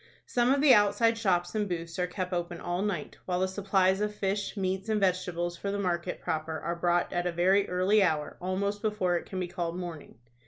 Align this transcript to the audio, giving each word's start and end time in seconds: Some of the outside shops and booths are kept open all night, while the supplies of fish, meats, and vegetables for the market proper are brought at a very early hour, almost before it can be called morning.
Some 0.25 0.51
of 0.51 0.61
the 0.61 0.73
outside 0.73 1.15
shops 1.15 1.53
and 1.53 1.69
booths 1.69 1.99
are 1.99 2.07
kept 2.07 2.33
open 2.33 2.59
all 2.59 2.81
night, 2.81 3.17
while 3.25 3.39
the 3.41 3.47
supplies 3.47 4.01
of 4.01 4.15
fish, 4.15 4.57
meats, 4.57 4.89
and 4.89 4.99
vegetables 4.99 5.57
for 5.57 5.69
the 5.69 5.77
market 5.77 6.19
proper 6.21 6.57
are 6.59 6.75
brought 6.75 7.13
at 7.13 7.27
a 7.27 7.31
very 7.31 7.69
early 7.69 8.01
hour, 8.01 8.35
almost 8.41 8.81
before 8.81 9.15
it 9.17 9.27
can 9.27 9.39
be 9.39 9.47
called 9.47 9.77
morning. 9.77 10.17